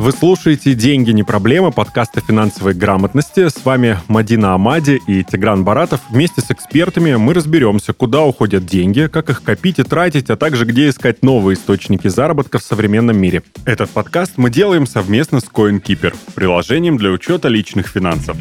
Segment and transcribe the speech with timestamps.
[0.00, 3.50] Вы слушаете «Деньги не проблема» подкаста финансовой грамотности.
[3.50, 6.00] С вами Мадина Амади и Тигран Баратов.
[6.08, 10.64] Вместе с экспертами мы разберемся, куда уходят деньги, как их копить и тратить, а также
[10.64, 13.42] где искать новые источники заработка в современном мире.
[13.66, 18.38] Этот подкаст мы делаем совместно с CoinKeeper, приложением для учета личных финансов.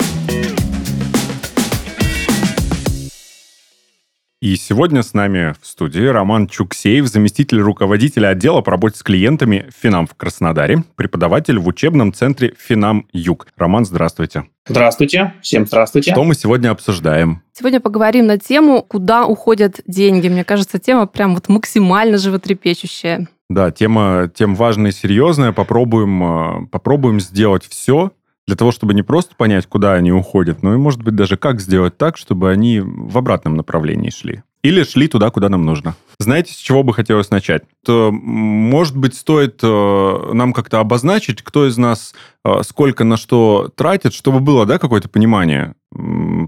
[4.42, 9.70] И сегодня с нами в студии Роман Чуксеев, заместитель руководителя отдела по работе с клиентами
[9.82, 13.48] Финам в Краснодаре, преподаватель в учебном центре Финам Юг.
[13.58, 14.46] Роман, здравствуйте.
[14.66, 16.14] Здравствуйте, всем здравствуйте.
[16.14, 17.42] Что мы сегодня обсуждаем?
[17.52, 20.30] Сегодня поговорим на тему, куда уходят деньги.
[20.30, 23.28] Мне кажется, тема прям вот максимально животрепещущая.
[23.50, 25.52] Да, тема, тема важная и серьезная.
[25.52, 28.14] Попробуем, э, попробуем сделать все,
[28.50, 31.62] для того, чтобы не просто понять, куда они уходят, но и, может быть, даже как
[31.62, 34.42] сделать так, чтобы они в обратном направлении шли.
[34.64, 35.96] Или шли туда, куда нам нужно.
[36.18, 37.62] Знаете, с чего бы хотелось начать?
[37.86, 43.70] То, может быть, стоит э, нам как-то обозначить, кто из нас э, сколько на что
[43.76, 45.76] тратит, чтобы было да, какое-то понимание.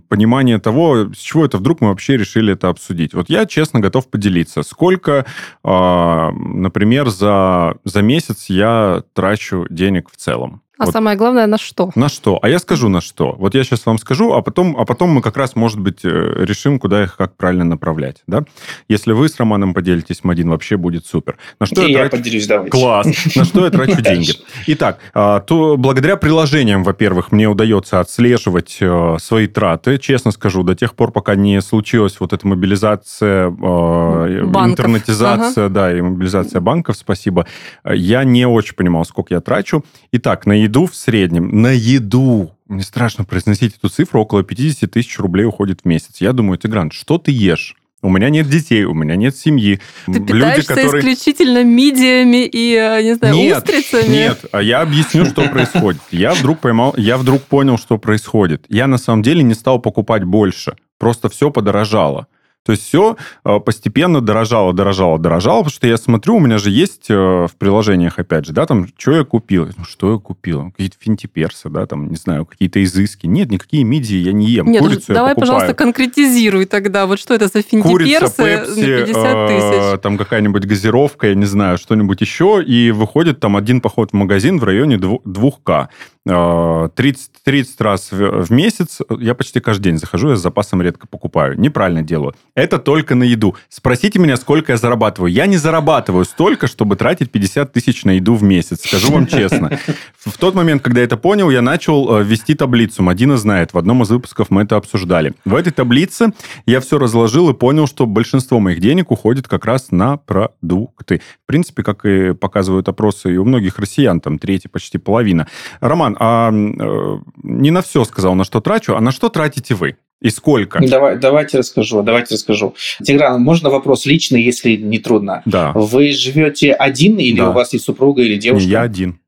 [0.09, 3.13] Понимание того, с чего это вдруг мы вообще решили это обсудить.
[3.13, 4.63] Вот я, честно, готов поделиться.
[4.63, 5.25] Сколько,
[5.63, 10.63] э, например, за, за месяц я трачу денег в целом?
[10.81, 10.93] А вот.
[10.93, 11.91] самое главное, на что?
[11.93, 12.39] На что?
[12.41, 13.35] А я скажу, на что.
[13.37, 16.33] Вот я сейчас вам скажу, а потом, а потом мы как раз, может быть, э,
[16.39, 18.23] решим, куда их как правильно направлять.
[18.25, 18.45] Да?
[18.87, 21.37] Если вы с Романом поделитесь, Мадин, вообще будет супер.
[21.59, 22.23] На что И я, я трачу...
[22.23, 22.71] поделюсь, давайте.
[22.71, 23.35] Класс.
[23.35, 24.31] На что я трачу деньги?
[24.65, 29.99] Итак, а, то благодаря приложениям, во-первых, мне удается отслеживать э, свои траты.
[29.99, 36.01] Честно скажу, до тех пор, пока не случилась вот эта мобилизация, э, интернетизация, да, и
[36.01, 37.45] мобилизация банков, спасибо,
[37.85, 39.85] я не очень понимал, сколько я трачу.
[40.11, 45.19] Итак, на еду в среднем, на еду, мне страшно произносить эту цифру, около 50 тысяч
[45.19, 46.21] рублей уходит в месяц.
[46.21, 47.75] Я думаю, Тигран, что ты ешь?
[48.03, 49.79] У меня нет детей, у меня нет семьи.
[50.07, 51.01] Ты Люди, питаешься которые...
[51.01, 54.11] исключительно мидиями и, э, не знаю, нет, устрицами?
[54.11, 56.01] Нет, а я объясню, что происходит.
[56.09, 58.65] Я вдруг поймал, я вдруг понял, что происходит.
[58.69, 60.75] Я на самом деле не стал покупать больше.
[60.97, 62.27] Просто все подорожало.
[62.63, 66.69] То есть все э, постепенно дорожало, дорожало, дорожало, потому что я смотрю, у меня же
[66.69, 69.67] есть э, в приложениях, опять же, да, там, что я купил?
[69.75, 70.69] Ну, что я купил?
[70.71, 73.25] Какие-то финтиперсы, да, там, не знаю, какие-то изыски.
[73.25, 74.69] Нет, никакие мидии я не ем.
[74.69, 77.07] Нет, Курицу давай, пожалуйста, конкретизируй тогда.
[77.07, 79.95] Вот что это за финтиперсы Курица, пепси, на 50 э, тысяч?
[79.95, 84.13] Э, там какая-нибудь газировка, я не знаю, что-нибудь еще, и выходит там один поход в
[84.13, 85.87] магазин в районе 2К.
[86.23, 91.07] 30, 30 раз в, в месяц, я почти каждый день захожу, я с запасом редко
[91.07, 91.59] покупаю.
[91.59, 92.35] Неправильно делаю.
[92.53, 93.55] Это только на еду.
[93.69, 95.31] Спросите меня, сколько я зарабатываю.
[95.31, 99.79] Я не зарабатываю столько, чтобы тратить 50 тысяч на еду в месяц, скажу вам честно.
[100.17, 103.03] В тот момент, когда я это понял, я начал э, вести таблицу.
[103.03, 105.33] Мадина знает, в одном из выпусков мы это обсуждали.
[105.45, 106.33] В этой таблице
[106.65, 111.21] я все разложил и понял, что большинство моих денег уходит как раз на продукты.
[111.43, 115.47] В принципе, как и показывают опросы и у многих россиян, там третья, почти половина.
[115.79, 119.75] Роман, Роман, а э, не на все сказал, на что трачу, а на что тратите
[119.75, 119.97] вы?
[120.21, 120.79] И сколько?
[120.79, 122.75] Давай, давайте расскажу, давайте расскажу.
[123.03, 125.41] Тигран, можно вопрос личный, если не трудно?
[125.45, 125.71] Да.
[125.73, 127.49] Вы живете один или да.
[127.49, 128.69] у вас есть супруга или девушка?
[128.69, 129.19] Я один.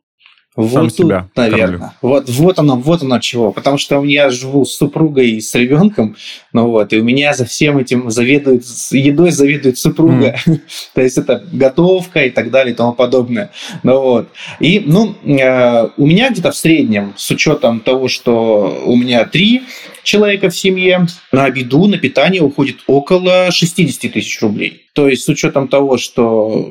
[0.56, 1.96] Вот Сам тут, себя наверное.
[2.04, 3.52] Вот, вот оно, вот оно чего.
[3.52, 6.16] Потому что я живу с супругой и с ребенком,
[6.54, 10.36] ну вот, и у меня за всем этим заведует, едой заведует супруга.
[10.46, 10.60] Mm.
[10.94, 13.52] То есть это готовка и так далее и тому подобное.
[13.82, 14.30] Ну вот.
[14.60, 19.64] И, ну, э, у меня где-то в среднем, с учетом того, что у меня три
[20.04, 24.84] человека в семье, на еду, на питание уходит около 60 тысяч рублей.
[24.94, 26.70] То есть с учетом того, что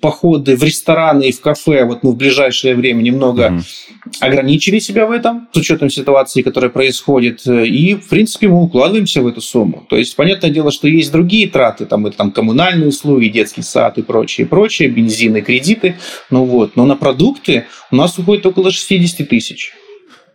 [0.00, 4.18] походы в рестораны и в кафе, вот мы в ближайшее время немного mm-hmm.
[4.20, 9.26] ограничили себя в этом, с учетом ситуации, которая происходит, и, в принципе, мы укладываемся в
[9.26, 9.86] эту сумму.
[9.88, 13.98] То есть, понятное дело, что есть другие траты, там, это там коммунальные услуги, детский сад
[13.98, 15.96] и прочее, прочее, бензины, кредиты,
[16.30, 19.72] ну вот, но на продукты у нас уходит около 60 тысяч.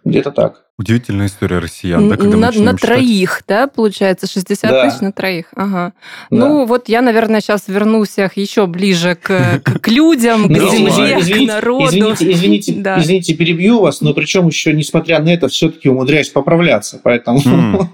[0.04, 0.69] Где-то так.
[0.80, 4.86] Удивительная история россиян, да, когда на, на троих, да, получается, 60 да.
[4.86, 5.48] тысяч на троих.
[5.54, 5.92] Ага.
[6.32, 6.38] Да.
[6.38, 11.48] Ну, вот я, наверное, сейчас вернусь еще ближе к, к людям, к ну, земле, к
[11.50, 11.84] народу.
[11.90, 12.98] Извините, извините, да.
[12.98, 17.42] извините, перебью вас, но причем еще, несмотря на это, все-таки умудряюсь поправляться, поэтому...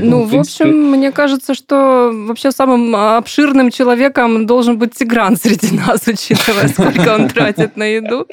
[0.00, 6.06] Ну, в общем, мне кажется, что вообще самым обширным человеком должен быть Тигран среди нас,
[6.06, 8.26] учитывая, сколько он тратит на еду.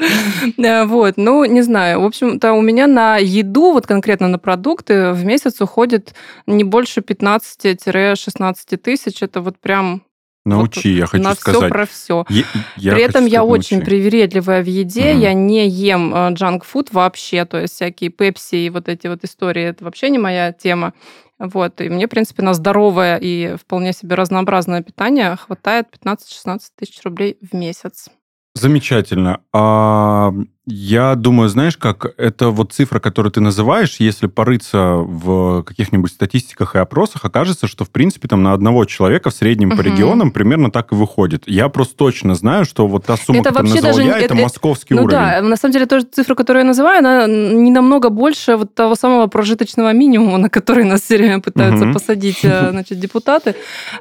[0.58, 2.02] Э, вот, ну, не знаю.
[2.02, 6.14] В общем-то, у меня на еду, вот конкретно на продукты, в месяц уходит
[6.48, 9.22] не больше 15-16 тысяч.
[9.22, 10.04] Это вот прям
[10.46, 11.60] Научи, вот я хочу на сказать.
[11.60, 12.26] все про все.
[12.30, 12.44] Я,
[12.78, 13.76] я При этом я научи.
[13.76, 15.20] очень привередливая в еде, угу.
[15.22, 19.84] я не ем джанк-фуд вообще, то есть всякие пепси и вот эти вот истории, это
[19.84, 20.94] вообще не моя тема.
[21.40, 27.02] Вот, и мне, в принципе, на здоровое и вполне себе разнообразное питание хватает 15-16 тысяч
[27.04, 28.10] рублей в месяц.
[28.54, 29.42] Замечательно.
[29.52, 30.32] А
[30.68, 36.76] Я думаю, знаешь, как это вот цифра, которую ты называешь, если порыться в каких-нибудь статистиках
[36.76, 39.78] и опросах, окажется, что, в принципе, там на одного человека в среднем угу.
[39.78, 41.44] по регионам примерно так и выходит.
[41.46, 44.36] Я просто точно знаю, что вот та сумма, это которую назвал даже, я, это, это
[44.36, 45.18] московский ну уровень.
[45.18, 48.96] да, на самом деле, тоже цифра, которую я называю, она не намного больше вот того
[48.96, 51.94] самого прожиточного минимума, на который нас все время пытаются угу.
[51.94, 53.54] посадить, э, значит, депутаты.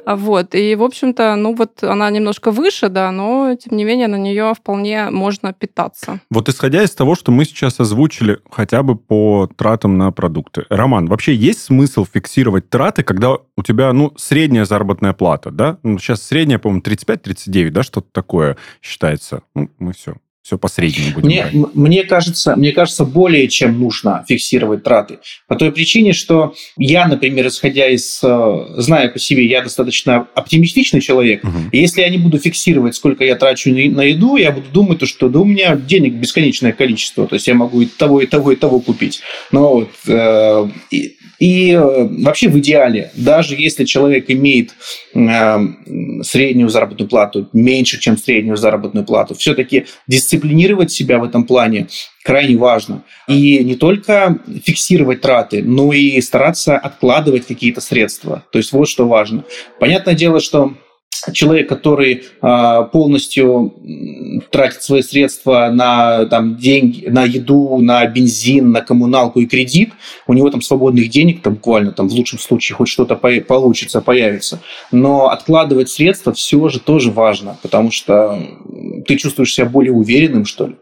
[0.03, 0.55] Вот.
[0.55, 4.53] И, в общем-то, ну вот она немножко выше, да, но, тем не менее, на нее
[4.55, 6.19] вполне можно питаться.
[6.31, 10.65] Вот исходя из того, что мы сейчас озвучили хотя бы по тратам на продукты.
[10.69, 15.77] Роман, вообще есть смысл фиксировать траты, когда у тебя, ну, средняя заработная плата, да?
[15.83, 19.41] Ну, сейчас средняя, по-моему, 35-39, да, что-то такое считается.
[19.53, 20.15] Ну, мы все
[20.45, 21.73] все по среднему будем мне, брать.
[21.73, 25.17] Мне кажется, мне кажется, более чем нужно фиксировать траты.
[25.47, 31.01] По той причине, что я, например, исходя из, э, зная по себе, я достаточно оптимистичный
[31.01, 31.43] человек.
[31.43, 31.57] Угу.
[31.71, 35.29] И если я не буду фиксировать, сколько я трачу на еду, я буду думать, что
[35.29, 37.25] да у меня денег бесконечное количество.
[37.25, 39.21] То есть я могу и того, и того, и того купить.
[39.51, 44.71] Но вот, э, и, и э, вообще в идеале, даже если человек имеет
[45.13, 45.57] э,
[46.23, 51.87] среднюю заработную плату, меньше, чем среднюю заработную плату, все-таки дисциплинировать себя в этом плане
[52.23, 53.03] крайне важно.
[53.27, 58.43] И не только фиксировать траты, но и стараться откладывать какие-то средства.
[58.51, 59.43] То есть вот что важно.
[59.79, 60.73] Понятное дело, что
[61.33, 63.73] человек, который а, полностью
[64.51, 69.93] тратит свои средства на там, деньги, на еду, на бензин, на коммуналку и кредит,
[70.27, 74.61] у него там свободных денег, там буквально там в лучшем случае хоть что-то получится, появится.
[74.91, 78.39] Но откладывать средства все же тоже важно, потому что
[79.07, 80.75] ты чувствуешь себя более уверенным, что ли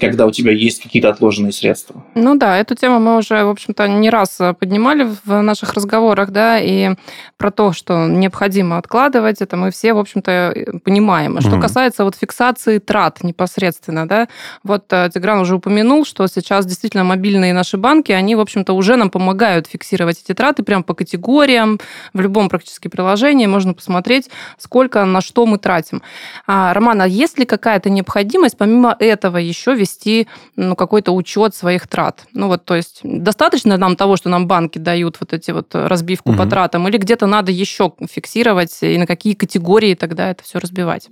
[0.00, 2.02] когда у тебя есть какие-то отложенные средства.
[2.14, 6.58] Ну да, эту тему мы уже, в общем-то, не раз поднимали в наших разговорах, да,
[6.58, 6.94] и
[7.36, 11.36] про то, что необходимо откладывать, это мы все, в общем-то, понимаем.
[11.36, 14.28] А что mm касается вот фиксации трат непосредственно, да,
[14.64, 18.96] вот э, Тигран уже упомянул, что сейчас действительно мобильные наши банки, они, в общем-то, уже
[18.96, 21.78] нам помогают фиксировать эти траты прямо по категориям,
[22.14, 26.02] в любом практически приложении можно посмотреть, сколько на что мы тратим.
[26.46, 31.54] А, Роман, а есть ли какая-то необходимость помимо этого еще вести вести ну, какой-то учет
[31.54, 32.24] своих трат.
[32.32, 36.30] Ну вот, то есть достаточно нам того, что нам банки дают вот эти вот разбивку
[36.30, 36.38] угу.
[36.38, 39.59] по тратам, или где-то надо еще фиксировать, и на какие категории
[39.94, 41.08] тогда это все разбивать?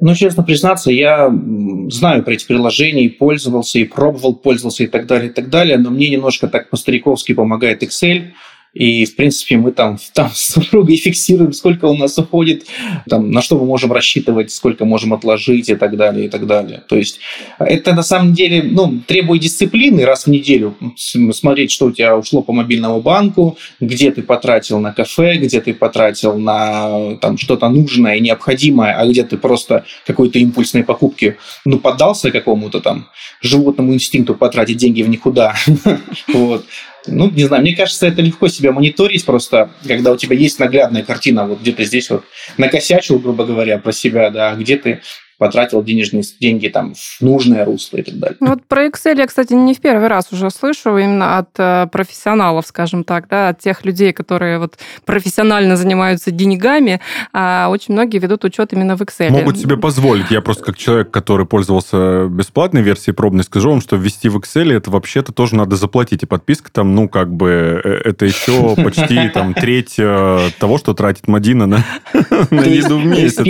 [0.00, 1.32] Ну, честно признаться, я
[1.90, 5.78] знаю про эти приложения, и пользовался, и пробовал, пользовался, и так далее, и так далее,
[5.78, 8.30] но мне немножко так по-стариковски помогает Excel–
[8.74, 12.66] и, в принципе, мы там, там с супругой фиксируем, сколько у нас уходит,
[13.08, 16.82] там, на что мы можем рассчитывать, сколько можем отложить и так далее, и так далее.
[16.88, 17.20] То есть
[17.58, 22.42] это на самом деле ну, требует дисциплины раз в неделю смотреть, что у тебя ушло
[22.42, 28.16] по мобильному банку, где ты потратил на кафе, где ты потратил на там, что-то нужное
[28.16, 33.08] и необходимое, а где ты просто какой-то импульсной покупки ну, поддался какому-то там
[33.40, 35.54] животному инстинкту потратить деньги в никуда.
[36.32, 36.64] Вот.
[37.06, 41.02] Ну, не знаю, мне кажется, это легко себя мониторить просто, когда у тебя есть наглядная
[41.02, 42.24] картина, вот где-то здесь вот
[42.58, 45.02] накосячил, грубо говоря, про себя, да, где ты
[45.42, 48.36] потратил денежные деньги там в нужное русло и так далее.
[48.38, 51.88] Ну, вот про Excel я, кстати, не в первый раз уже слышу именно от э,
[51.90, 57.00] профессионалов, скажем так, да, от тех людей, которые вот профессионально занимаются деньгами,
[57.32, 59.30] а очень многие ведут учет именно в Excel.
[59.30, 60.30] Могут себе позволить.
[60.30, 64.72] Я просто как человек, который пользовался бесплатной версией пробной, скажу вам, что ввести в Excel
[64.72, 66.22] это вообще-то тоже надо заплатить.
[66.22, 70.94] И подписка там, ну, как бы, э, это еще почти там треть э, того, что
[70.94, 71.84] тратит Мадина на,
[72.52, 73.44] на еду в месяц.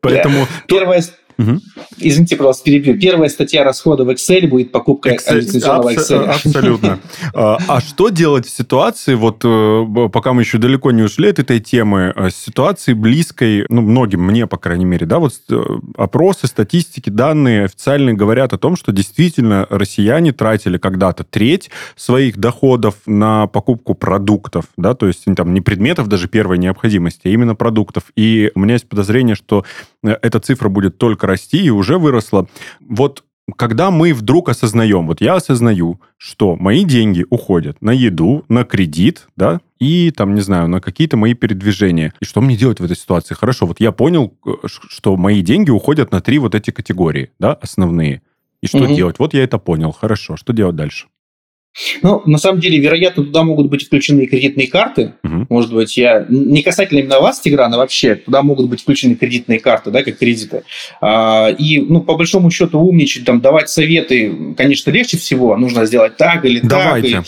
[0.00, 0.46] Поэтому...
[0.66, 1.02] Первое
[1.38, 1.60] Угу.
[1.98, 2.98] Извините, пожалуйста, перебью.
[2.98, 6.24] Первая статья расхода в Excel будет покупка Excel, лицензионного Excel.
[6.24, 6.98] Абсолютно.
[7.34, 11.38] А, а что делать в ситуации, вот э, пока мы еще далеко не ушли от
[11.38, 15.62] этой темы, э, ситуации близкой, ну, многим, мне, по крайней мере, да, вот э,
[15.96, 22.94] опросы, статистики, данные официальные говорят о том, что действительно россияне тратили когда-то треть своих доходов
[23.04, 28.04] на покупку продуктов, да, то есть там не предметов даже первой необходимости, а именно продуктов.
[28.16, 29.64] И у меня есть подозрение, что
[30.02, 32.48] эта цифра будет только расти и уже выросла.
[32.80, 33.24] Вот
[33.56, 39.28] когда мы вдруг осознаем, вот я осознаю, что мои деньги уходят на еду, на кредит,
[39.36, 42.12] да, и там, не знаю, на какие-то мои передвижения.
[42.20, 43.34] И что мне делать в этой ситуации?
[43.34, 47.52] Хорошо, вот я понял, э, что мои деньги уходят на три вот эти категории, да,
[47.52, 48.22] основные.
[48.62, 48.94] И что угу.
[48.94, 49.18] делать?
[49.18, 49.92] Вот я это понял.
[49.92, 51.06] Хорошо, что делать дальше?
[52.02, 55.14] Ну, на самом деле, вероятно, туда могут быть включены и кредитные карты.
[55.22, 55.46] Угу.
[55.50, 59.60] Может быть, я не касательно именно вас, Тигран, а вообще туда могут быть включены кредитные
[59.60, 60.62] карты, да, как кредиты.
[61.00, 65.56] А, и, ну, по большому счету, умничать, там, давать советы, конечно, легче всего.
[65.56, 67.16] Нужно сделать так или Давайте.
[67.16, 67.24] так.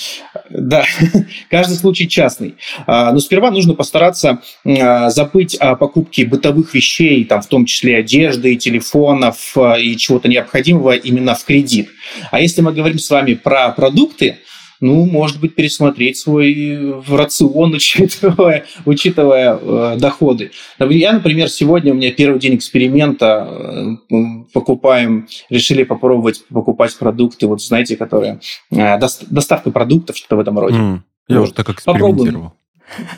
[0.50, 0.84] Да,
[1.50, 2.54] каждый случай частный.
[2.86, 7.96] А, но сперва нужно постараться а, забыть о покупке бытовых вещей, там, в том числе
[7.96, 11.90] одежды, телефонов а, и чего-то необходимого именно в кредит.
[12.30, 14.38] А если мы говорим с вами про продукты,
[14.80, 20.50] ну, может быть, пересмотреть свой рацион, учитывая, учитывая э, доходы.
[20.78, 24.14] Я, например, сегодня у меня первый день эксперимента, э,
[24.52, 28.40] покупаем, решили попробовать покупать продукты, вот знаете, которые...
[28.70, 30.76] Э, доставка продуктов, что-то в этом роде.
[30.76, 31.44] Mm, я вот.
[31.44, 32.24] уже так экспериментировал.
[32.24, 32.57] Попробуем.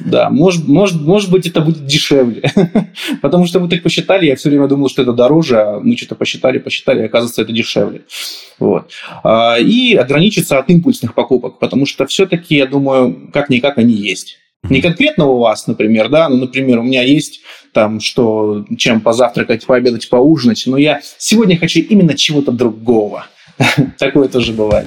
[0.01, 2.43] Да, может, может, может быть, это будет дешевле.
[3.23, 6.15] Потому что мы так посчитали, я все время думал, что это дороже, а мы что-то
[6.15, 8.03] посчитали, посчитали, и оказывается, это дешевле.
[8.59, 8.91] Вот.
[9.23, 14.39] А, и ограничиться от импульсных покупок, потому что все-таки, я думаю, как-никак они есть.
[14.69, 17.41] Не конкретно у вас, например, да, ну, например, у меня есть
[17.73, 23.27] там, что, чем позавтракать, пообедать, поужинать, но я сегодня хочу именно чего-то другого.
[23.99, 24.87] Такое тоже бывает.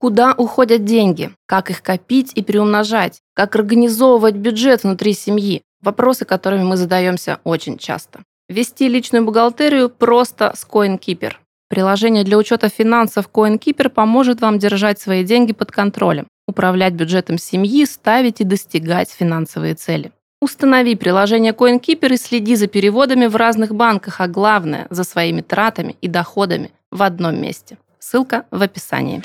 [0.00, 1.32] Куда уходят деньги?
[1.46, 3.18] Как их копить и приумножать?
[3.34, 5.62] Как организовывать бюджет внутри семьи?
[5.82, 8.20] Вопросы, которыми мы задаемся очень часто.
[8.48, 11.32] Вести личную бухгалтерию просто с CoinKeeper.
[11.68, 17.84] Приложение для учета финансов CoinKeeper поможет вам держать свои деньги под контролем, управлять бюджетом семьи,
[17.84, 20.12] ставить и достигать финансовые цели.
[20.40, 25.96] Установи приложение CoinKeeper и следи за переводами в разных банках, а главное, за своими тратами
[26.00, 27.78] и доходами в одном месте.
[27.98, 29.20] Ссылка в описании.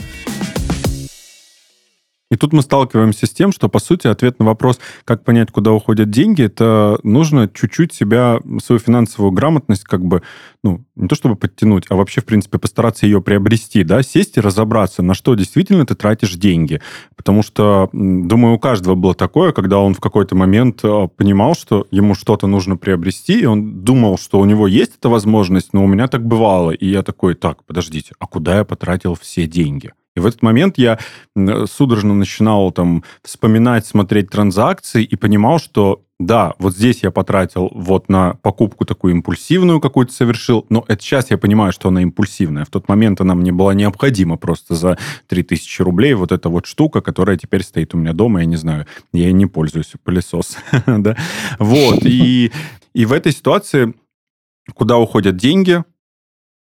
[2.33, 5.71] И тут мы сталкиваемся с тем, что, по сути, ответ на вопрос, как понять, куда
[5.71, 10.23] уходят деньги, это нужно чуть-чуть себя, свою финансовую грамотность как бы,
[10.63, 14.41] ну, не то чтобы подтянуть, а вообще, в принципе, постараться ее приобрести, да, сесть и
[14.41, 16.81] разобраться, на что действительно ты тратишь деньги.
[17.15, 21.85] Потому что, думаю, у каждого было такое, когда он в какой-то момент э, понимал, что
[21.91, 25.87] ему что-то нужно приобрести, и он думал, что у него есть эта возможность, но у
[25.87, 26.71] меня так бывало.
[26.71, 29.91] И я такой, так, подождите, а куда я потратил все деньги?
[30.15, 30.99] И в этот момент я
[31.65, 38.07] судорожно начинал там вспоминать, смотреть транзакции и понимал, что да, вот здесь я потратил вот
[38.07, 42.65] на покупку такую импульсивную какую-то совершил, но это сейчас я понимаю, что она импульсивная.
[42.65, 46.13] В тот момент она мне была необходима просто за 3000 рублей.
[46.13, 49.33] Вот эта вот штука, которая теперь стоит у меня дома, я не знаю, я ей
[49.33, 50.57] не пользуюсь, пылесос.
[51.59, 52.51] Вот, и
[52.93, 53.93] в этой ситуации
[54.75, 55.83] куда уходят деньги,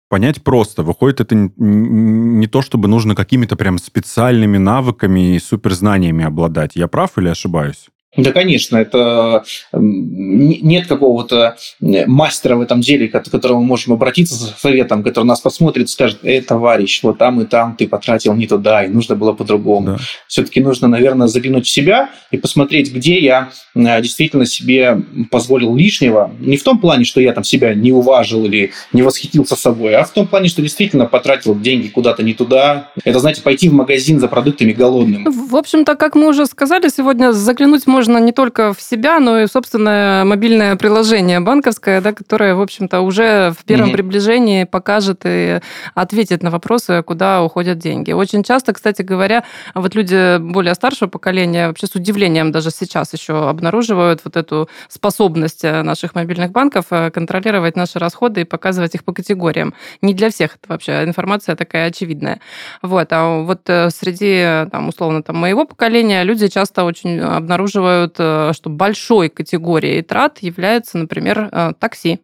[0.09, 0.83] понять просто.
[0.83, 6.77] Выходит, это не то, чтобы нужно какими-то прям специальными навыками и суперзнаниями обладать.
[6.77, 7.89] Я прав или ошибаюсь?
[8.17, 14.35] Да, конечно, это нет какого-то э, мастера в этом деле, к которому мы можем обратиться
[14.35, 18.35] за советом, который нас посмотрит и скажет, эй, товарищ, вот там и там ты потратил
[18.35, 19.87] не туда, и нужно было по-другому.
[19.87, 19.99] Да.
[20.29, 26.33] Все-таки нужно, наверное, заглянуть в себя и посмотреть, где я э, действительно себе позволил лишнего.
[26.41, 30.05] Не в том плане, что я там себя не уважил или не восхитился собой, а
[30.05, 32.91] в том плане, что действительно потратил деньги куда-то не туда.
[33.05, 35.25] Это, знаете, пойти в магазин за продуктами голодным.
[35.25, 39.41] В общем-то, как мы уже сказали, сегодня заглянуть можно можно не только в себя, но
[39.41, 43.93] и в собственное мобильное приложение банковское, да, которое, в общем-то, уже в первом mm-hmm.
[43.93, 45.61] приближении покажет и
[45.95, 48.13] ответит на вопросы, куда уходят деньги.
[48.13, 49.43] Очень часто, кстати говоря,
[49.75, 55.65] вот люди более старшего поколения вообще с удивлением даже сейчас еще обнаруживают вот эту способность
[55.65, 59.75] наших мобильных банков э, контролировать наши расходы и показывать их по категориям.
[60.01, 62.41] Не для всех это вообще информация такая очевидная.
[62.83, 63.09] Вот.
[63.11, 68.53] А вот э, среди, там, условно, там, моего поколения люди часто очень обнаруживают рассказывают, э,
[68.55, 72.21] что большой категорией трат является, например, э, такси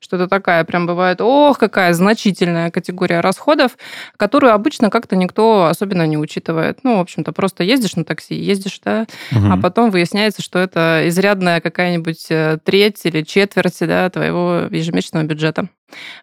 [0.00, 3.78] что это такая прям бывает, ох, какая значительная категория расходов,
[4.18, 6.80] которую обычно как-то никто особенно не учитывает.
[6.82, 9.46] Ну, в общем-то, просто ездишь на такси, ездишь, да, угу.
[9.50, 15.68] а потом выясняется, что это изрядная какая-нибудь э, треть или четверть да, твоего ежемесячного бюджета.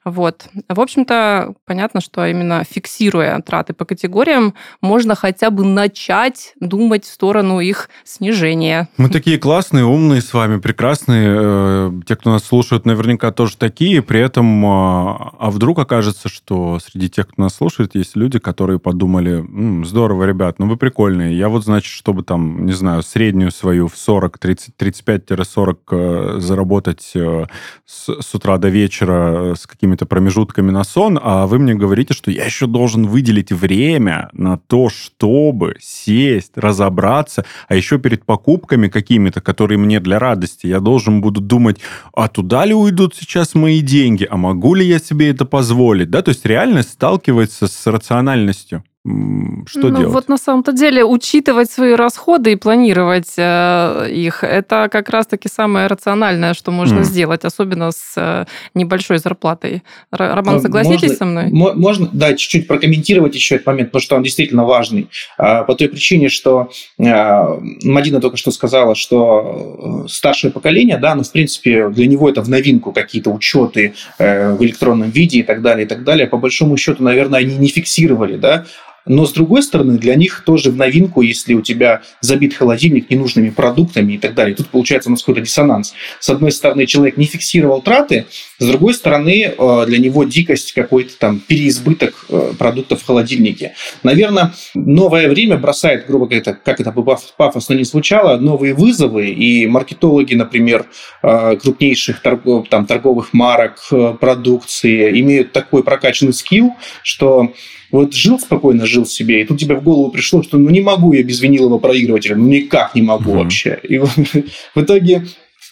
[0.03, 0.47] Вот.
[0.67, 7.11] В общем-то, понятно, что именно фиксируя траты по категориям, можно хотя бы начать думать в
[7.11, 8.89] сторону их снижения.
[8.97, 11.35] Мы такие классные, умные с вами, прекрасные.
[11.37, 14.01] Э, те, кто нас слушают, наверняка тоже такие.
[14.01, 18.79] При этом, а, а вдруг окажется, что среди тех, кто нас слушает, есть люди, которые
[18.79, 21.37] подумали, М, здорово, ребят, ну вы прикольные.
[21.37, 27.45] Я вот, значит, чтобы там, не знаю, среднюю свою в 40, 30, 35-40 заработать э,
[27.85, 32.31] с, с утра до вечера с какими-то промежутками на сон, а вы мне говорите, что
[32.31, 39.41] я еще должен выделить время на то, чтобы сесть, разобраться, а еще перед покупками какими-то,
[39.41, 41.79] которые мне для радости, я должен буду думать,
[42.13, 46.21] а туда ли уйдут сейчас мои деньги, а могу ли я себе это позволить, да,
[46.21, 48.83] то есть реальность сталкивается с рациональностью.
[49.03, 50.13] Что ну, делать?
[50.13, 55.87] Вот на самом-то деле учитывать свои расходы и планировать э, их, это как раз-таки самое
[55.87, 57.03] рациональное, что можно mm.
[57.03, 59.81] сделать, особенно с э, небольшой зарплатой.
[60.11, 61.49] Роман, ну, согласитесь можно, со мной?
[61.51, 65.09] Можно, да, чуть-чуть прокомментировать еще этот момент, потому что он действительно важный.
[65.35, 71.15] А, по той причине, что а, Мадина только что сказала, что э, старшее поколение, да,
[71.15, 75.43] ну, в принципе, для него это в новинку какие-то учеты э, в электронном виде и
[75.43, 76.27] так далее, и так далее.
[76.27, 78.65] По большому счету, наверное, они не фиксировали, да,
[79.05, 83.49] но, с другой стороны, для них тоже в новинку, если у тебя забит холодильник ненужными
[83.49, 84.55] продуктами и так далее.
[84.55, 85.93] Тут получается у нас какой-то диссонанс.
[86.19, 88.25] С одной стороны, человек не фиксировал траты,
[88.59, 93.73] с другой стороны, э, для него дикость какой-то там переизбыток э, продуктов в холодильнике.
[94.03, 97.03] Наверное, новое время бросает, грубо говоря, как это бы
[97.37, 100.85] пафосно не звучало, новые вызовы, и маркетологи, например,
[101.23, 103.79] э, крупнейших торгов, там, торговых марок,
[104.19, 107.53] продукции имеют такой прокачанный скилл, что
[107.91, 111.13] вот жил спокойно, жил себе, и тут тебе в голову пришло, что ну не могу
[111.13, 113.43] я без винилового проигрывателя, ну никак не могу mm-hmm.
[113.43, 113.79] вообще.
[113.83, 113.97] И
[114.75, 115.25] в итоге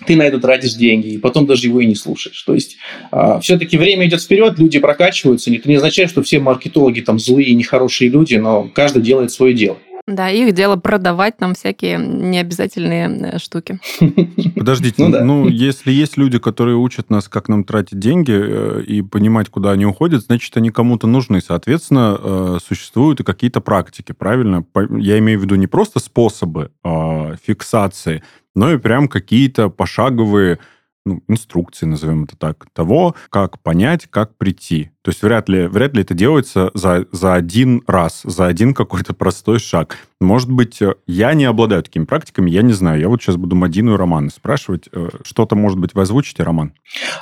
[0.06, 2.42] ты на это тратишь деньги, и потом даже его и не слушаешь.
[2.44, 2.78] То есть
[3.12, 5.54] э, все-таки время идет вперед, люди прокачиваются.
[5.54, 9.54] Это не означает, что все маркетологи там злые и нехорошие люди, но каждый делает свое
[9.54, 9.78] дело.
[10.10, 13.80] Да, их дело продавать нам всякие необязательные э, штуки.
[14.56, 15.24] Подождите, ну, да.
[15.24, 19.72] ну если есть люди, которые учат нас, как нам тратить деньги э, и понимать, куда
[19.72, 21.42] они уходят, значит, они кому-то нужны.
[21.42, 24.66] Соответственно, э, существуют и какие-то практики, правильно?
[24.98, 28.24] Я имею в виду не просто способы а, фиксации,
[28.56, 30.58] но и прям какие-то пошаговые
[31.06, 34.92] ну, инструкции, назовем это так, того, как понять, как прийти.
[35.02, 39.14] То есть вряд ли, вряд ли это делается за, за один раз, за один какой-то
[39.14, 39.98] простой шаг.
[40.20, 43.00] Может быть, э, я не обладаю такими практиками, я не знаю.
[43.00, 44.90] Я вот сейчас буду Мадину и Романа спрашивать.
[44.92, 46.74] Э, что-то, может быть, вы озвучите, Роман?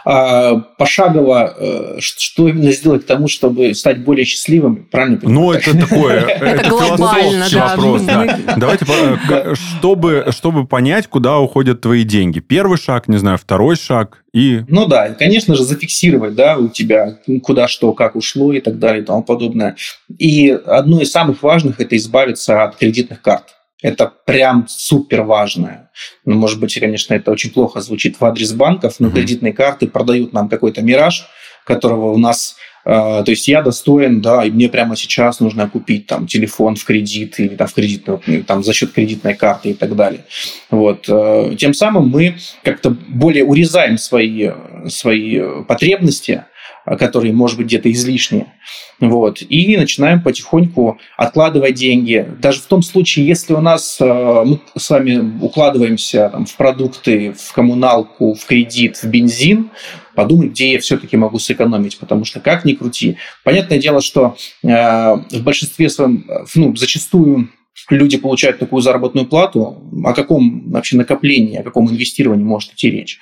[0.06, 5.40] А, пошагово, э, что именно сделать к тому, чтобы стать более счастливым, правильно понимаю?
[5.40, 8.02] Ну, это такое, это философский вопрос.
[8.58, 12.40] Давайте, чтобы, чтобы понять, куда уходят твои деньги.
[12.40, 14.64] Первый шаг, не знаю, второй шаг и...
[14.68, 19.02] Ну да, конечно же, зафиксировать, да, у тебя куда что, как ушло и так далее
[19.02, 19.76] и тому подобное.
[20.18, 23.56] И одно из самых важных– это избавиться от кредитных карт.
[23.82, 25.92] Это прям супер важное.
[26.26, 29.14] Ну, может быть, конечно, это очень плохо звучит в адрес банков, но mm-hmm.
[29.14, 31.28] кредитные карты продают нам какой-то мираж,
[31.64, 32.56] которого у нас
[32.88, 37.38] то есть я достоин, да, и мне прямо сейчас нужно купить там телефон в кредит
[37.38, 40.24] или там в кредитную, там за счет кредитной карты и так далее.
[40.70, 41.04] Вот.
[41.10, 44.52] Э, тем самым мы как-то более урезаем свои,
[44.88, 46.46] свои потребности,
[46.86, 48.54] которые, может быть, где-то излишние.
[49.02, 49.42] Вот.
[49.42, 52.26] И начинаем потихоньку откладывать деньги.
[52.40, 57.34] Даже в том случае, если у нас э, мы с вами укладываемся там, в продукты,
[57.38, 59.72] в коммуналку, в кредит, в бензин,
[60.18, 63.18] подумать, где я все-таки могу сэкономить, потому что как ни крути.
[63.44, 66.26] Понятное дело, что э, в большинстве своем,
[66.56, 67.50] ну, зачастую
[67.92, 73.20] люди получают такую заработную плату, о каком вообще накоплении, о каком инвестировании может идти речь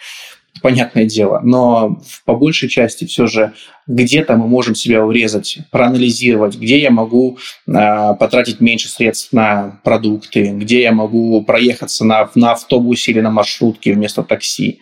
[0.62, 3.54] понятное дело, но по большей части все же
[3.88, 7.72] где-то мы можем себя урезать, проанализировать, где я могу э,
[8.18, 13.94] потратить меньше средств на продукты, где я могу проехаться на, на автобусе или на маршрутке
[13.94, 14.80] вместо такси.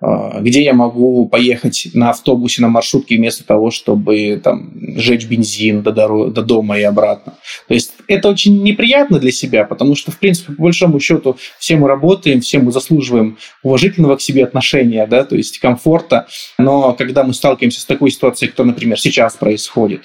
[0.00, 5.82] А, где я могу поехать на автобусе, на маршрутке вместо того, чтобы там, жечь бензин
[5.82, 7.34] до, дорог, до дома и обратно.
[7.66, 11.76] То есть это очень неприятно для себя, потому что, в принципе, по большому счету, все
[11.76, 16.28] мы работаем, все мы заслуживаем уважительного к себе отношения, да, то есть комфорта.
[16.58, 20.02] Но когда мы сталкиваемся с такой ситуацией, кто, например, сейчас происходит,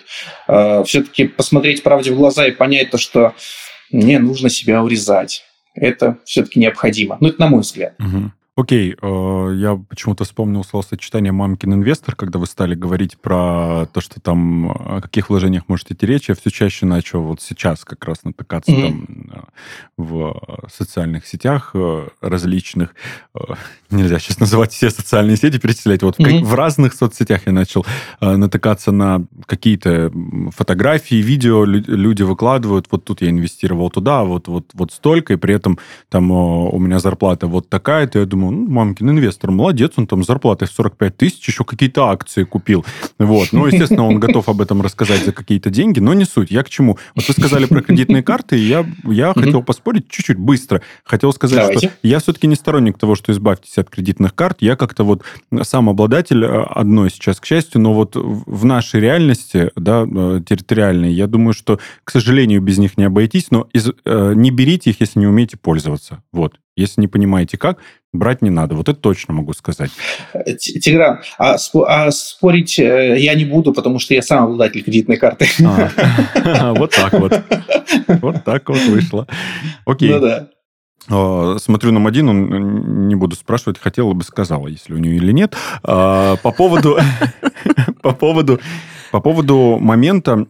[0.47, 3.34] э, все-таки посмотреть правде в глаза и понять то, что
[3.91, 5.43] мне нужно себя урезать.
[5.75, 7.17] Это все-таки необходимо.
[7.19, 7.93] Ну, это на мой взгляд.
[7.99, 8.32] Угу.
[8.55, 14.21] Окей, э, я почему-то вспомнил словосочетание «мамкин инвестор», когда вы стали говорить про то, что
[14.21, 16.29] там о каких вложениях может идти речь.
[16.29, 18.87] Я все чаще начал вот сейчас как раз натыкаться mm-hmm.
[18.87, 19.39] там э,
[19.97, 20.39] в
[20.71, 22.93] социальных сетях э, различных.
[23.89, 26.03] Нельзя сейчас называть все социальные сети, перечислять.
[26.03, 26.43] Вот mm-hmm.
[26.43, 27.87] в, в разных соцсетях я начал
[28.21, 30.11] натыкаться на какие-то
[30.55, 32.85] фотографии, видео люди выкладывают.
[32.91, 36.99] Вот тут я инвестировал туда, вот, вот, вот столько, и при этом там у меня
[36.99, 38.19] зарплата вот такая-то.
[38.19, 41.63] Я думаю, думаю, ну, мамкин инвестор, молодец, он там с зарплатой в 45 тысяч еще
[41.63, 42.86] какие-то акции купил.
[43.19, 43.49] Вот.
[43.51, 46.51] Ну, естественно, он готов об этом рассказать за какие-то деньги, но не суть.
[46.51, 46.97] Я к чему?
[47.15, 50.82] Вот вы сказали про кредитные карты, и я, я хотел поспорить чуть-чуть быстро.
[51.03, 51.88] Хотел сказать, Давайте.
[51.88, 54.58] что я все-таки не сторонник того, что избавьтесь от кредитных карт.
[54.62, 55.23] Я как-то вот
[55.63, 61.13] сам обладатель э, одной сейчас, к счастью, но вот в нашей реальности, да, э, территориальной,
[61.13, 65.01] я думаю, что, к сожалению, без них не обойтись, но из, э, не берите их,
[65.01, 66.21] если не умеете пользоваться.
[66.32, 66.56] Вот.
[66.75, 67.77] Если не понимаете как,
[68.13, 68.75] брать не надо.
[68.75, 69.91] Вот это точно могу сказать.
[70.59, 71.57] Тигран, а,
[71.88, 75.47] а спорить э, я не буду, потому что я сам обладатель кредитной карты.
[75.63, 77.43] А, вот так вот.
[78.21, 79.27] Вот так вот вышло.
[79.86, 80.09] Окей.
[80.09, 80.49] Ну да.
[81.09, 85.55] А, смотрю на Мадину, не буду спрашивать, хотела бы сказала, если у нее или нет.
[85.83, 86.97] А, по поводу,
[88.01, 88.59] по поводу,
[89.12, 90.45] по поводу момента,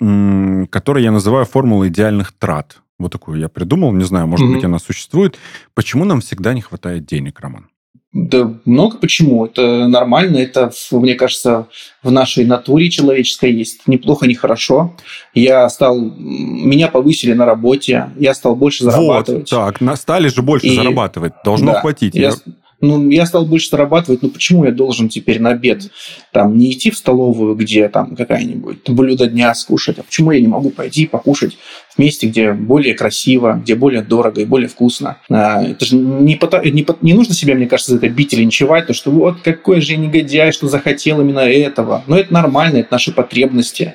[0.70, 2.78] который я называю формулой идеальных трат.
[3.00, 5.38] Вот такую я придумал, не знаю, может быть, она существует.
[5.74, 7.68] Почему нам всегда не хватает денег, Роман?
[8.14, 9.44] Да много почему.
[9.44, 10.38] Это нормально.
[10.38, 11.68] Это, мне кажется,
[12.04, 13.88] в нашей натуре человеческой есть.
[13.88, 14.96] Неплохо, не хорошо.
[15.34, 16.00] Я стал...
[16.00, 18.12] Меня повысили на работе.
[18.20, 19.52] Я стал больше зарабатывать.
[19.52, 19.98] Вот, так.
[19.98, 20.76] Стали же больше И...
[20.76, 21.34] зарабатывать.
[21.44, 22.14] Должно да, хватить.
[22.14, 22.34] Я
[22.84, 25.90] ну, я стал больше зарабатывать, ну почему я должен теперь на обед
[26.34, 30.48] там не идти в столовую, где там какая-нибудь блюдо дня скушать, а почему я не
[30.48, 31.58] могу пойти покушать
[31.96, 35.18] в месте, где более красиво, где более дорого и более вкусно.
[35.30, 38.88] А, это же не, не, не нужно себя, мне кажется, за это бить или ничевать,
[38.88, 42.04] то что вот какой же негодяй, что захотел именно этого.
[42.08, 43.94] Но это нормально, это наши потребности.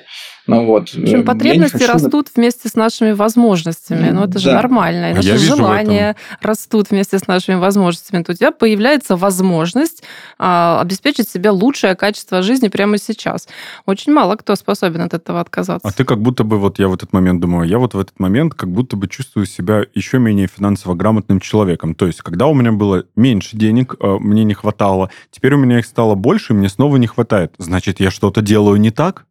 [0.49, 0.89] Ну, вот.
[0.89, 1.93] В общем, потребности хочу...
[1.93, 4.11] растут вместе с нашими возможностями.
[4.11, 4.55] Ну, это же да.
[4.55, 5.11] нормально.
[5.11, 8.23] И а наши желания растут вместе с нашими возможностями.
[8.23, 10.03] То у тебя появляется возможность
[10.39, 13.47] а, обеспечить себе лучшее качество жизни прямо сейчас.
[13.85, 15.87] Очень мало кто способен от этого отказаться.
[15.87, 18.19] А ты как будто бы, вот я в этот момент думаю, я вот в этот
[18.19, 21.95] момент как будто бы чувствую себя еще менее финансово грамотным человеком.
[21.95, 25.79] То есть, когда у меня было меньше денег, а, мне не хватало, теперь у меня
[25.79, 27.53] их стало больше, и мне снова не хватает.
[27.59, 29.27] Значит, я что-то делаю не так?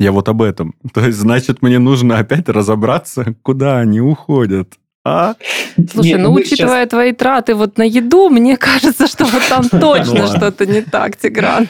[0.00, 0.74] Я вот об этом.
[0.94, 4.74] То есть, значит, мне нужно опять разобраться, куда они уходят.
[5.04, 5.34] А?
[5.76, 6.90] Слушай, Нет, ну, учитывая сейчас...
[6.90, 11.68] твои траты вот на еду, мне кажется, что вот там точно что-то не так, Тигран.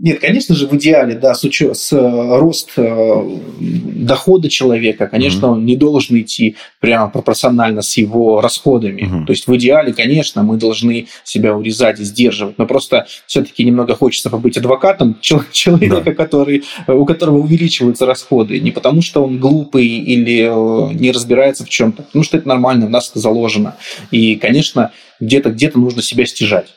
[0.00, 5.46] Нет, конечно же, в идеале, да, с, учет, с э, рост э, дохода человека, конечно,
[5.46, 5.50] mm-hmm.
[5.50, 9.02] он не должен идти прямо пропорционально с его расходами.
[9.02, 9.26] Mm-hmm.
[9.26, 13.96] То есть в идеале, конечно, мы должны себя урезать и сдерживать, но просто все-таки немного
[13.96, 16.14] хочется побыть адвокатом человека, да.
[16.14, 21.68] который, у которого увеличиваются расходы, не потому что он глупый или э, не разбирается в
[21.68, 23.76] чем-то, потому что это нормально, у нас это заложено.
[24.12, 26.68] И, конечно, где-то где-то нужно себя стяжать.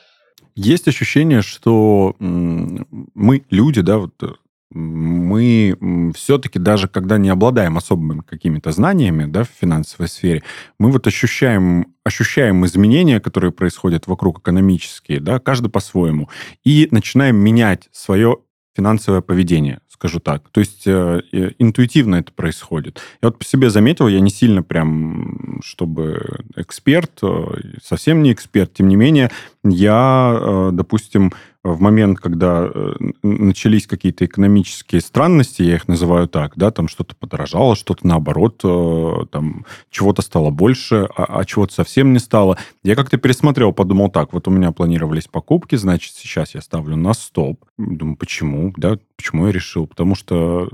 [0.54, 4.28] Есть ощущение, что мы, люди, да, вот э,
[4.74, 10.42] мы все-таки даже когда не обладаем особыми какими-то знаниями да, в финансовой сфере,
[10.78, 16.28] мы вот ощущаем, ощущаем изменения, которые происходят вокруг экономические, да, каждый по-своему,
[16.64, 18.38] и начинаем менять свое
[18.74, 20.48] финансовое поведение скажу так.
[20.48, 21.20] То есть э,
[21.58, 23.00] интуитивно это происходит.
[23.22, 27.44] Я вот по себе заметил, я не сильно прям, чтобы эксперт, э,
[27.80, 29.30] совсем не эксперт, тем не менее,
[29.62, 31.32] я, э, допустим,
[31.64, 37.14] в момент, когда э, начались какие-то экономические странности, я их называю так, да, там что-то
[37.14, 42.58] подорожало, что-то наоборот, э, там чего-то стало больше, а, а чего-то совсем не стало.
[42.82, 47.14] Я как-то пересмотрел, подумал так, вот у меня планировались покупки, значит, сейчас я ставлю на
[47.14, 47.64] стоп.
[47.78, 49.86] Думаю, почему, да, почему я решил?
[49.86, 50.68] Потому что,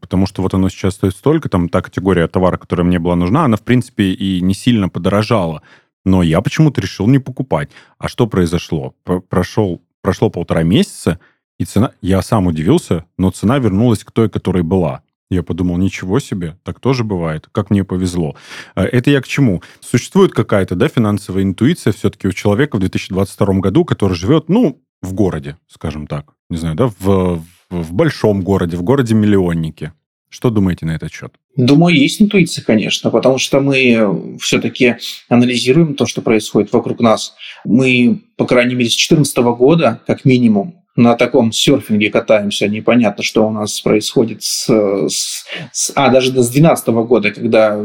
[0.00, 3.44] потому что вот оно сейчас стоит столько, там та категория товара, которая мне была нужна,
[3.44, 5.62] она, в принципе, и не сильно подорожала.
[6.04, 7.70] Но я почему-то решил не покупать.
[7.98, 8.94] А что произошло?
[9.28, 11.18] Прошел прошло полтора месяца,
[11.58, 11.92] и цена...
[12.00, 15.02] Я сам удивился, но цена вернулась к той, которой была.
[15.28, 18.34] Я подумал, ничего себе, так тоже бывает, как мне повезло.
[18.74, 19.62] Э, это я к чему?
[19.80, 25.12] Существует какая-то да, финансовая интуиция все-таки у человека в 2022 году, который живет, ну, в
[25.12, 26.32] городе, скажем так.
[26.48, 29.92] Не знаю, да, в, в большом городе, в городе-миллионнике.
[30.30, 31.32] Что думаете на этот счет?
[31.56, 34.96] Думаю, есть интуиция, конечно, потому что мы все-таки
[35.28, 37.34] анализируем то, что происходит вокруг нас.
[37.64, 43.46] Мы, по крайней мере, с 2014 года, как минимум, на таком серфинге катаемся, непонятно, что
[43.46, 44.66] у нас происходит с...
[45.08, 47.78] с, с а, даже с 2012 года, когда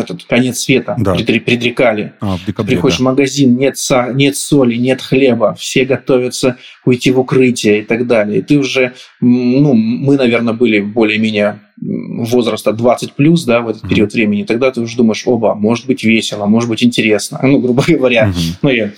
[0.00, 1.14] этот конец света да.
[1.14, 2.14] предрекали.
[2.18, 3.02] А, в декабре, Приходишь да.
[3.02, 8.08] в магазин, нет, со, нет соли, нет хлеба, все готовятся уйти в укрытие и так
[8.08, 8.40] далее.
[8.40, 13.88] И ты уже, ну, мы, наверное, были более-менее возраста 20 плюс, да, в этот mm-hmm.
[13.88, 17.84] период времени, тогда ты уже думаешь, оба, может быть весело, может быть интересно, ну, грубо
[17.86, 18.28] говоря.
[18.28, 18.54] Mm-hmm.
[18.62, 18.90] Ну, я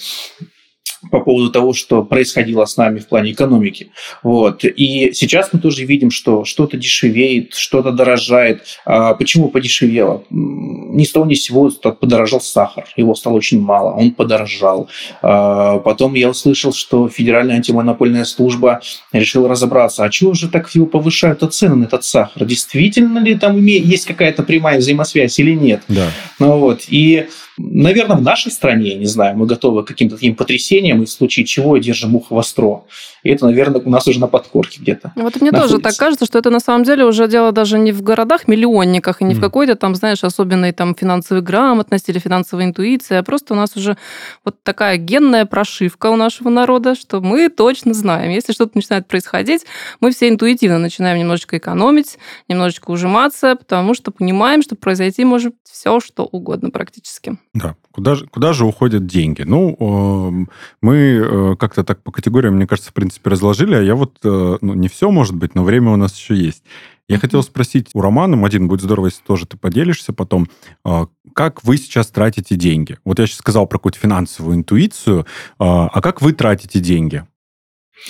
[1.11, 3.91] по поводу того, что происходило с нами в плане экономики.
[4.23, 4.65] Вот.
[4.65, 8.63] И сейчас мы тоже видим, что что-то дешевеет, что-то дорожает.
[8.85, 10.25] А почему подешевело?
[10.31, 12.87] Ни с того ни с сего подорожал сахар.
[12.97, 14.89] Его стало очень мало, он подорожал.
[15.23, 18.81] А потом я услышал, что Федеральная антимонопольная служба
[19.13, 22.45] решила разобраться, а чего же так его повышают цены на этот сахар?
[22.45, 25.83] Действительно ли там есть какая-то прямая взаимосвязь или нет?
[25.89, 26.11] Да.
[26.39, 26.83] Ну, вот.
[26.89, 31.11] И, наверное, в нашей стране, не знаю, мы готовы к каким-то таким потрясениям, мы в
[31.11, 32.83] случае чего держим ухо востро.
[33.23, 35.13] И это, наверное, у нас уже на подкорке где-то.
[35.17, 35.79] Вот мне находится.
[35.79, 39.25] тоже так кажется, что это на самом деле уже дело даже не в городах-миллионниках и
[39.25, 39.39] не mm.
[39.39, 43.77] в какой-то там, знаешь, особенной там финансовой грамотности или финансовой интуиции, а просто у нас
[43.77, 43.97] уже
[44.45, 49.67] вот такая генная прошивка у нашего народа, что мы точно знаем, если что-то начинает происходить,
[50.01, 56.01] мы все интуитивно начинаем немножечко экономить, немножечко ужиматься, потому что понимаем, что произойти может все,
[56.01, 57.39] что угодно практически.
[57.55, 57.77] Да.
[57.93, 59.43] Куда же, куда же уходят деньги?
[59.43, 63.95] Ну, эм, мы э, как-то так по категориям, мне кажется, в принципе, разложили, а я
[63.95, 66.63] вот, э, ну, не все может быть, но время у нас еще есть.
[67.09, 70.49] Я хотел спросить у Романа, Мадин, будет здорово, если тоже ты поделишься потом,
[70.85, 72.99] э, как вы сейчас тратите деньги?
[73.05, 75.27] Вот я сейчас сказал про какую-то финансовую интуицию,
[75.59, 77.25] а как вы тратите деньги?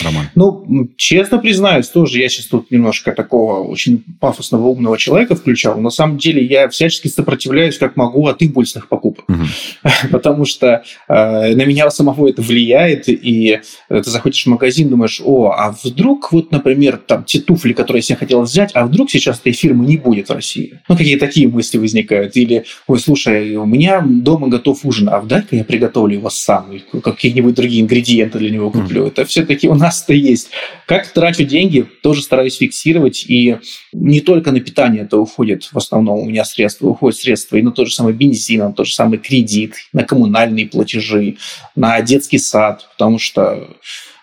[0.03, 0.29] Роман?
[0.35, 5.79] Ну, честно признаюсь, тоже я сейчас тут немножко такого очень пафосного умного человека включал.
[5.79, 9.25] На самом деле я всячески сопротивляюсь, как могу, от импульсных покупок.
[9.29, 9.43] Угу.
[10.11, 15.51] Потому что э, на меня самого это влияет, и ты заходишь в магазин, думаешь, о,
[15.51, 19.39] а вдруг вот, например, там те туфли, которые я себе хотел взять, а вдруг сейчас
[19.39, 20.79] этой фирмы не будет в России?
[20.87, 22.35] Ну, какие такие мысли возникают.
[22.35, 26.71] Или, ой, слушай, у меня дома готов ужин, а дай-ка я приготовлю его сам,
[27.03, 29.03] какие-нибудь другие ингредиенты для него куплю.
[29.03, 29.09] Угу.
[29.09, 30.49] Это все-таки у нас-то есть.
[30.85, 33.25] Как трачу деньги, тоже стараюсь фиксировать.
[33.27, 33.57] И
[33.93, 37.71] не только на питание это уходит в основном у меня средства, уходят средства и на
[37.71, 41.37] тот же самый бензин, на тот же самый кредит, на коммунальные платежи,
[41.75, 43.67] на детский сад, потому что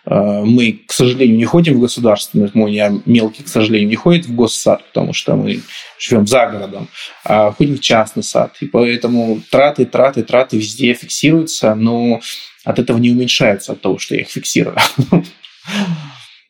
[0.06, 4.34] э, мы, к сожалению, не ходим в государственный, мой мелкий, к сожалению, не ходит в
[4.34, 5.60] госсад, потому что мы
[5.98, 6.88] живем за городом,
[7.24, 8.56] а ходим в частный сад.
[8.60, 12.20] И поэтому траты, траты, траты везде фиксируются, но
[12.64, 14.76] от этого не уменьшаются от того, что я их фиксирую.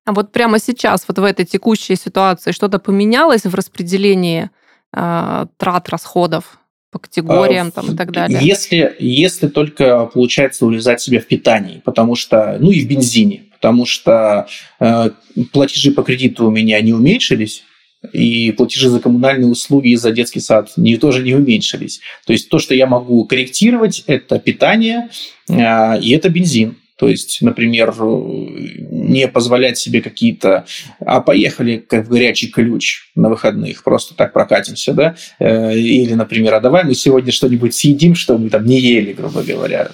[0.05, 4.51] А вот прямо сейчас, вот в этой текущей ситуации, что-то поменялось в распределении
[4.97, 6.59] э, трат, расходов
[6.91, 8.39] по категориям а, там, и так далее?
[8.41, 13.85] Если, если только получается урезать себя в питании, потому что, ну и в бензине, потому
[13.85, 14.49] что
[14.81, 15.11] э,
[15.53, 17.65] платежи по кредиту у меня не уменьшились,
[18.13, 22.01] и платежи за коммунальные услуги и за детский сад не, тоже не уменьшились.
[22.27, 25.11] То есть то, что я могу корректировать, это питание
[25.49, 26.77] э, и это бензин.
[26.99, 30.67] То есть, например, не позволять себе какие-то...
[30.99, 35.17] А поехали как в горячий ключ на выходных, просто так прокатимся, да?
[35.39, 39.43] Э, или, например, а давай мы сегодня что-нибудь съедим, что мы там не ели, грубо
[39.43, 39.91] говоря.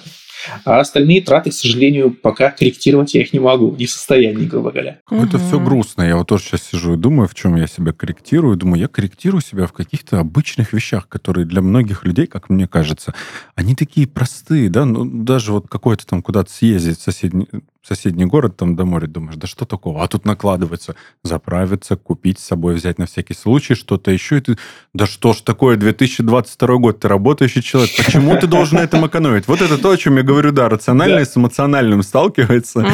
[0.63, 4.71] А остальные траты, к сожалению, пока корректировать я их не могу, не в состоянии, грубо
[4.71, 4.99] говоря.
[5.09, 5.45] Это угу.
[5.45, 6.03] все грустно.
[6.03, 8.57] Я вот тоже сейчас сижу и думаю, в чем я себя корректирую.
[8.57, 13.13] Думаю, я корректирую себя в каких-то обычных вещах, которые для многих людей, как мне кажется,
[13.55, 17.47] они такие простые, да, ну, даже вот какой-то там куда-то съездить в соседний,
[17.85, 20.03] соседний город, там до моря, думаешь, да что такого?
[20.03, 24.37] А тут накладывается заправиться, купить с собой, взять на всякий случай что-то еще.
[24.37, 24.57] И ты,
[24.93, 29.47] да что ж такое, 2022 год, ты работающий человек, почему ты должен на этом экономить?
[29.47, 32.85] Вот это то, о чем я говорю, да, рациональное с эмоциональным сталкивается.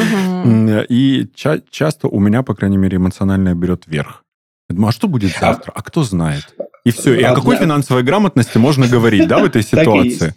[0.90, 4.24] И часто у меня, по крайней мере, эмоциональное берет верх.
[4.70, 5.72] Я думаю, а что будет а завтра?
[5.76, 6.54] А кто знает?
[6.84, 7.13] И все.
[7.13, 10.34] И о какой финансовой грамотности можно говорить, да, в этой ситуации?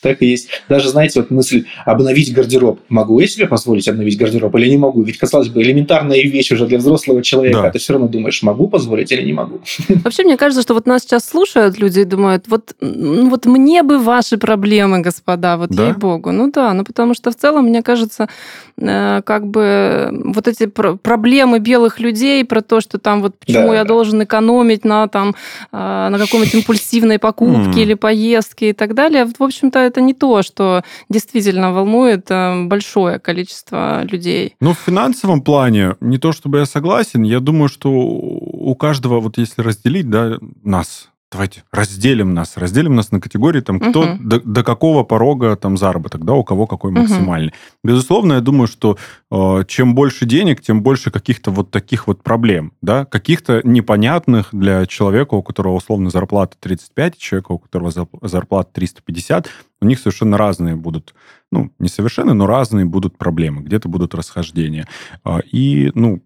[0.00, 0.48] Так и есть.
[0.68, 2.80] Даже, знаете, вот мысль обновить гардероб.
[2.88, 5.02] Могу я себе позволить обновить гардероб или не могу?
[5.02, 7.62] Ведь, казалось бы, элементарная вещь уже для взрослого человека.
[7.62, 7.68] Да.
[7.68, 9.60] А ты все равно думаешь, могу позволить или не могу.
[9.88, 13.98] Вообще, мне кажется, что вот нас сейчас слушают люди и думают, вот, вот мне бы
[13.98, 15.88] ваши проблемы, господа, вот да?
[15.88, 16.30] ей-богу.
[16.30, 18.28] Ну да, ну потому что в целом, мне кажется,
[18.76, 23.78] э, как бы вот эти проблемы белых людей про то, что там вот почему да.
[23.78, 25.34] я должен экономить на там
[25.72, 30.42] э, на какой-нибудь импульсивной покупке или поездке и так далее, в общем-то, это не то,
[30.42, 34.54] что действительно волнует э, большое количество людей.
[34.60, 39.38] Ну, в финансовом плане, не то чтобы я согласен, я думаю, что у каждого, вот
[39.38, 44.18] если разделить, да, нас, давайте разделим нас, разделим нас на категории, там, кто угу.
[44.20, 47.48] до, до какого порога там заработок, да, у кого какой максимальный.
[47.48, 47.56] Угу.
[47.84, 48.96] Безусловно, я думаю, что
[49.30, 54.86] э, чем больше денег, тем больше каких-то вот таких вот проблем, да, каких-то непонятных для
[54.86, 59.48] человека, у которого условно зарплата 35, человека, у которого зарплата 350,
[59.80, 61.14] у них совершенно разные будут,
[61.50, 64.86] ну, не совершенно, но разные будут проблемы, где-то будут расхождения.
[65.24, 66.22] А, и, ну,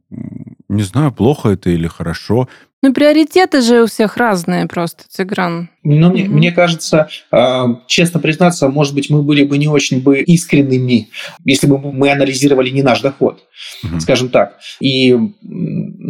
[0.69, 2.49] не знаю, плохо это или хорошо,
[2.85, 5.71] ну, приоритеты же у всех разные просто, Тигран.
[5.85, 10.19] Ну, мне, мне кажется, а, честно признаться, может быть, мы были бы не очень бы
[10.19, 11.09] искренними,
[11.45, 13.47] если бы мы анализировали не наш доход,
[13.85, 14.01] угу.
[14.01, 14.59] скажем так.
[14.81, 15.17] И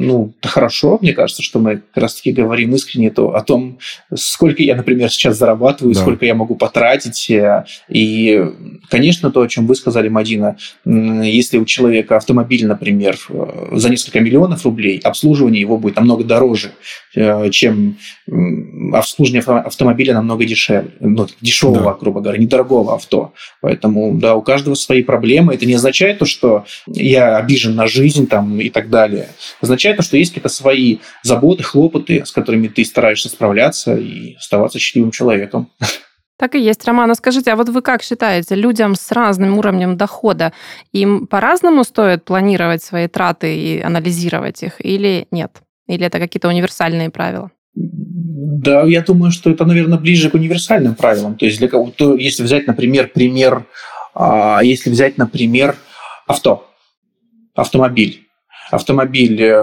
[0.02, 3.78] ну, хорошо, мне кажется, что мы как раз-таки говорим искренне то, о том,
[4.14, 6.00] сколько я, например, сейчас зарабатываю, да.
[6.00, 7.30] сколько я могу потратить.
[7.30, 8.44] Э, и,
[8.90, 14.20] конечно, то, о чем вы сказали, Мадина, если у человека автомобиль, например, э, за несколько
[14.20, 16.72] миллионов рублей, обслуживание его будет намного дороже,
[17.14, 17.96] э, чем
[18.92, 21.98] обслуживание автомобиля намного дешевле, ну, дешевого, да.
[22.00, 23.32] грубо говоря, недорогого авто.
[23.60, 25.54] Поэтому, да, у каждого свои проблемы.
[25.54, 29.28] Это не означает то, что я обижен на жизнь там, и так далее.
[29.60, 34.78] Означает то, что есть какие-то свои заботы, хлопоты, с которыми ты стараешься справляться и оставаться
[34.78, 35.70] счастливым человеком.
[36.38, 37.10] Так и есть, Роман.
[37.10, 40.52] А скажите, а вот вы как считаете, людям с разным уровнем дохода,
[40.92, 45.62] им по-разному стоит планировать свои траты и анализировать их или нет?
[45.86, 47.50] Или это какие-то универсальные правила?
[47.74, 51.36] Да, я думаю, что это, наверное, ближе к универсальным правилам.
[51.36, 53.66] То есть для кого-то, если взять, например, пример,
[54.14, 55.76] а, если взять, например,
[56.26, 56.68] авто,
[57.54, 58.26] автомобиль.
[58.72, 59.62] Автомобиль э,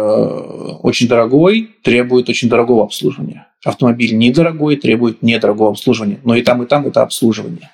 [0.84, 3.48] очень дорогой, требует очень дорогого обслуживания.
[3.65, 6.19] Автомобиль недорогой, требует недорогого обслуживания.
[6.24, 7.72] Но и там, и там это обслуживание.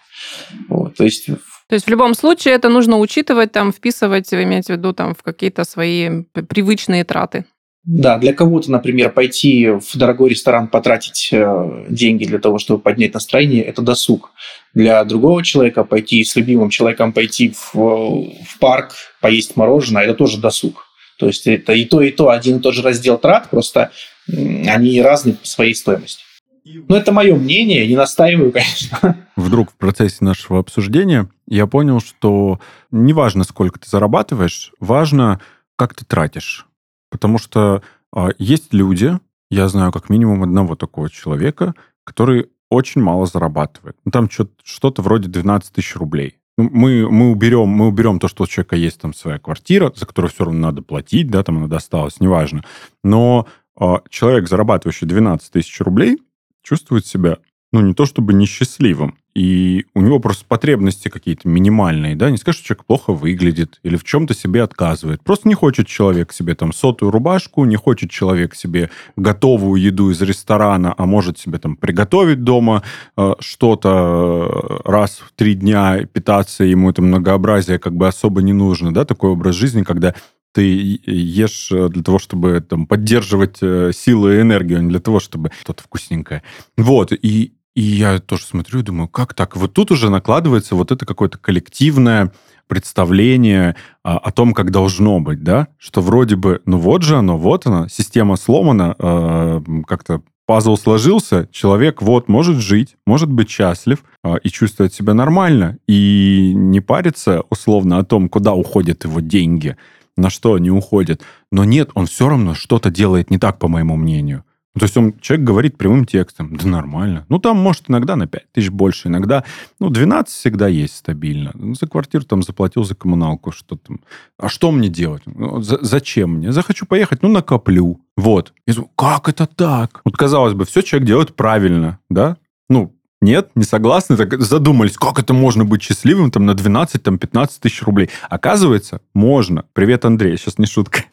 [0.70, 1.28] Вот, то есть
[1.68, 5.14] то есть в любом случае это нужно учитывать, там, вписывать, вы имеете в виду, там,
[5.14, 7.46] в какие-то свои привычные траты.
[7.84, 13.14] Да, для кого-то, например, пойти в дорогой ресторан, потратить э, деньги для того, чтобы поднять
[13.14, 14.32] настроение, это досуг.
[14.74, 20.40] Для другого человека пойти с любимым человеком пойти в, в парк, поесть мороженое, это тоже
[20.40, 20.85] досуг.
[21.18, 23.92] То есть это и то, и то, один и тот же раздел трат, просто
[24.28, 26.24] они разные по своей стоимости.
[26.66, 29.18] Но это мое мнение, не настаиваю, конечно.
[29.36, 32.60] Вдруг в процессе нашего обсуждения я понял, что
[32.92, 35.40] неважно, сколько ты зарабатываешь, важно,
[35.76, 36.66] как ты тратишь.
[37.12, 43.26] Потому что а, есть люди, я знаю как минимум одного такого человека, который очень мало
[43.26, 43.96] зарабатывает.
[44.04, 46.40] Ну, там что-то вроде 12 тысяч рублей.
[46.58, 50.06] Ну, мы, мы, уберем, мы уберем то, что у человека есть там своя квартира, за
[50.06, 52.64] которую все равно надо платить, да, там она досталась, неважно.
[53.04, 53.48] Но
[53.80, 56.18] э, человек, зарабатывающий 12 тысяч рублей,
[56.64, 57.40] чувствует себя,
[57.72, 62.60] ну, не то чтобы несчастливым, и у него просто потребности какие-то минимальные, да, не скажешь,
[62.60, 65.22] что человек плохо выглядит или в чем-то себе отказывает.
[65.24, 70.22] Просто не хочет человек себе там сотую рубашку, не хочет человек себе готовую еду из
[70.22, 72.84] ресторана, а может себе там приготовить дома
[73.18, 78.54] э, что-то э, раз в три дня, питаться ему это многообразие как бы особо не
[78.54, 80.16] нужно, да, такой образ жизни, когда
[80.56, 85.02] ты ешь э, для того, чтобы там, поддерживать э, силу и энергию, а не для
[85.02, 86.44] того, чтобы что-то вкусненькое.
[86.78, 89.58] Вот, и, и я тоже смотрю и думаю, как так?
[89.58, 92.32] Вот тут уже накладывается вот это какое-то коллективное
[92.68, 95.68] представление а, о том, как должно быть, да?
[95.78, 101.50] Что вроде бы, ну вот же оно, вот оно, система сломана, э, как-то пазл сложился,
[101.52, 107.44] человек вот может жить, может быть счастлив э, и чувствовать себя нормально, и не париться
[107.50, 109.76] условно о том, куда уходят его деньги,
[110.18, 111.22] на что они уходят.
[111.52, 114.44] Но нет, он все равно что-то делает не так, по моему мнению.
[114.76, 117.26] Ну, то есть он, человек говорит прямым текстом, да нормально.
[117.30, 119.46] Ну, там, может, иногда на 5 тысяч больше, иногда,
[119.80, 121.54] ну, 12 всегда есть стабильно.
[121.80, 124.02] За квартиру там заплатил, за коммуналку, что там.
[124.38, 125.24] А что мне делать?
[125.26, 126.52] Ну, за, зачем мне?
[126.52, 128.02] Захочу поехать, ну, накоплю.
[128.18, 128.54] Вот.
[128.68, 130.02] Я думаю, как это так?
[130.04, 132.36] Вот, казалось бы, все человек делает правильно, да?
[132.68, 132.95] Ну,
[133.26, 137.82] нет, не согласны, так задумались, как это можно быть счастливым там на 12-15 там, тысяч
[137.82, 138.10] рублей.
[138.30, 139.66] Оказывается, можно.
[139.74, 141.04] Привет, Андрей, сейчас не шутка.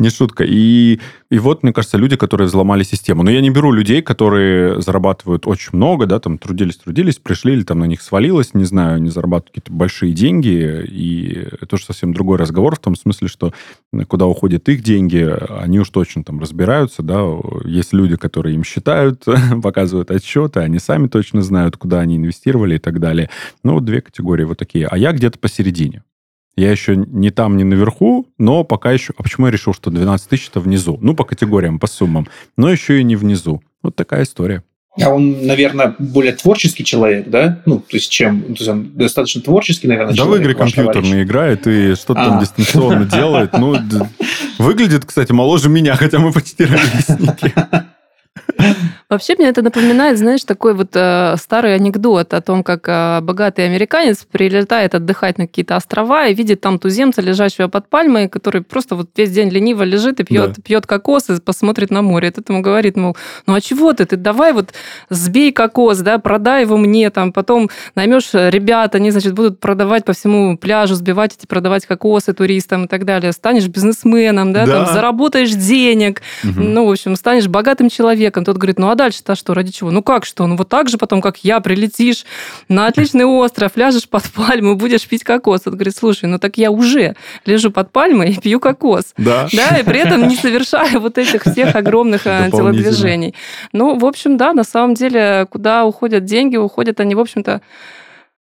[0.00, 0.44] Не шутка.
[0.46, 0.98] И
[1.30, 3.22] и вот, мне кажется, люди, которые взломали систему.
[3.22, 7.62] Но я не беру людей, которые зарабатывают очень много, да, там трудились, трудились, пришли или
[7.62, 12.12] там на них свалилось, не знаю, они зарабатывают какие-то большие деньги, и это уже совсем
[12.12, 13.52] другой разговор в том смысле, что
[14.08, 15.32] куда уходят их деньги,
[15.62, 17.24] они уж точно там разбираются, да,
[17.64, 19.24] есть люди, которые им считают,
[19.62, 23.30] показывают отчеты, они сами точно знают, куда они инвестировали и так далее.
[23.62, 24.86] Ну, вот две категории вот такие.
[24.86, 26.02] А я где-то посередине.
[26.60, 29.14] Я еще не там, не наверху, но пока еще...
[29.16, 30.98] А почему я решил, что 12 тысяч это внизу?
[31.00, 32.28] Ну, по категориям, по суммам.
[32.58, 33.62] Но еще и не внизу.
[33.82, 34.62] Вот такая история.
[35.00, 37.62] А он, наверное, более творческий человек, да?
[37.64, 38.42] Ну, то есть чем?
[38.42, 40.34] То есть он достаточно творческий, наверное, да человек.
[40.34, 42.40] Да в игры компьютерные играет и что-то там а.
[42.42, 43.54] дистанционно делает.
[43.54, 43.76] Ну,
[44.58, 47.54] выглядит, кстати, моложе меня, хотя мы почти ровесники.
[49.08, 53.66] Вообще мне это напоминает, знаешь, такой вот э, старый анекдот о том, как э, богатый
[53.66, 58.94] американец прилетает отдыхать на какие-то острова и видит там туземца, лежащего под пальмой, который просто
[58.94, 60.62] вот весь день лениво лежит и пьет, да.
[60.62, 62.28] пьет кокос и посмотрит на море.
[62.28, 63.16] Этот ему говорит, мол,
[63.46, 64.06] ну а чего ты?
[64.06, 64.74] Ты давай вот
[65.08, 70.12] сбей кокос, да, продай его мне, там, потом наймешь ребят, они, значит, будут продавать по
[70.12, 73.32] всему пляжу, сбивать эти, продавать кокосы туристам и так далее.
[73.32, 74.84] Станешь бизнесменом, да, да.
[74.84, 76.60] там, заработаешь денег, угу.
[76.60, 78.19] ну, в общем, станешь богатым человеком.
[78.28, 79.90] Тот говорит, ну а дальше-то что, ради чего?
[79.90, 80.46] Ну как что?
[80.46, 82.26] Ну вот так же потом, как я, прилетишь
[82.68, 85.62] на отличный остров, ляжешь под пальму, будешь пить кокос.
[85.66, 89.14] Он говорит, слушай, ну так я уже лежу под пальмой и пью кокос.
[89.16, 89.48] Да.
[89.52, 93.34] Да, и при этом не совершаю вот этих всех огромных э, телодвижений.
[93.72, 97.60] Ну, в общем, да, на самом деле, куда уходят деньги, уходят они, в общем-то,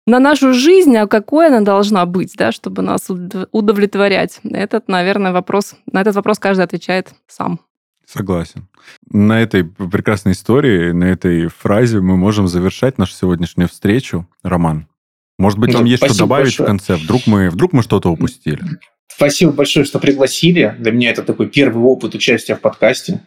[0.06, 3.10] на нашу жизнь, а какой она должна быть, да, чтобы нас
[3.52, 4.40] удовлетворять?
[4.44, 7.60] Этот, наверное, вопрос, на этот вопрос каждый отвечает сам.
[8.13, 8.67] Согласен.
[9.10, 14.28] На этой прекрасной истории, на этой фразе мы можем завершать нашу сегодняшнюю встречу.
[14.43, 14.88] Роман,
[15.39, 16.66] может быть, вам есть что добавить большое.
[16.66, 16.95] в конце?
[16.95, 18.61] Вдруг мы, вдруг мы что-то упустили?
[19.07, 20.76] Спасибо большое, что пригласили.
[20.78, 23.22] Для меня это такой первый опыт участия в подкасте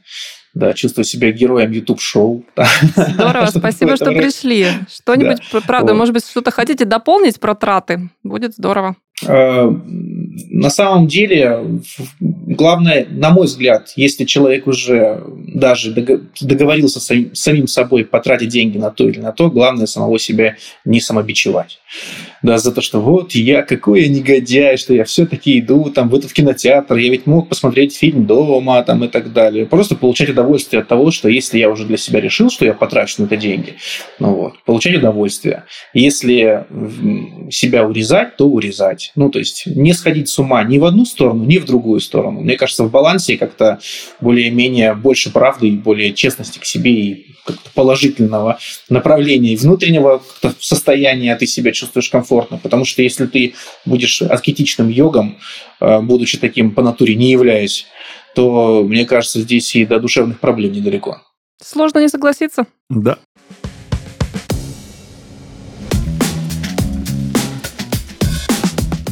[0.57, 2.47] да, чувствую себя героем YouTube-шоу.
[2.97, 4.68] Здорово, спасибо, что пришли.
[4.91, 8.09] Что-нибудь, правда, может быть, что-то хотите дополнить про траты?
[8.22, 8.97] Будет здорово.
[9.25, 9.71] Э,
[10.51, 11.81] на самом деле,
[12.21, 15.93] главное, на мой взгляд, если человек уже даже
[16.41, 21.01] договорился с самим собой потратить деньги на то или на то, главное самого себя не
[21.01, 21.79] самобичевать.
[22.43, 26.14] Да, за то, что вот я какой я негодяй, что я все-таки иду там в
[26.14, 29.64] этот кинотеатр, я ведь мог посмотреть фильм дома там и так далее.
[29.64, 33.23] Просто получать удовольствие от того, что если я уже для себя решил, что я потрачу
[33.23, 33.77] на это деньги,
[34.19, 35.64] ну вот, получать удовольствие.
[35.95, 36.67] Если
[37.51, 39.06] себя урезать, то урезать.
[39.15, 42.41] Ну, то есть не сходить с ума ни в одну сторону, ни в другую сторону.
[42.41, 43.79] Мне кажется, в балансе как-то
[44.21, 47.27] более-менее больше правды и более честности к себе и
[47.75, 50.23] положительного направления и внутреннего
[50.59, 52.59] состояния ты себя чувствуешь комфортно.
[52.59, 53.55] Потому что если ты
[53.85, 55.39] будешь аскетичным йогом,
[55.81, 57.87] э, будучи таким по натуре не являясь,
[58.35, 61.23] то, мне кажется, здесь и до душевных проблем недалеко.
[61.63, 62.67] Сложно не согласиться.
[62.91, 63.19] Да.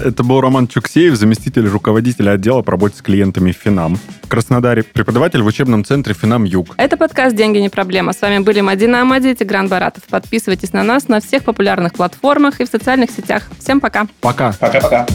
[0.04, 5.40] Это был Роман Чуксеев, заместитель руководителя отдела по работе с клиентами Финам в Краснодаре, преподаватель
[5.40, 6.74] в учебном центре Финам Юг.
[6.76, 8.12] Это подкаст «Деньги не проблема».
[8.12, 10.02] С вами были Мадина Амади и Тигран Баратов.
[10.10, 13.44] Подписывайтесь на нас на всех популярных платформах и в социальных сетях.
[13.58, 14.06] Всем пока.
[14.20, 14.52] Пока.
[14.60, 15.06] Пока-пока.